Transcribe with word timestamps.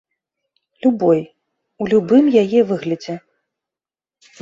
Любой, 0.85 1.21
у 1.83 1.89
любым 1.93 2.25
яе 2.43 2.59
выглядзе. 2.75 3.19